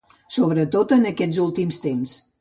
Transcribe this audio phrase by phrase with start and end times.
[0.35, 2.21] Sobretot aquests últims temps.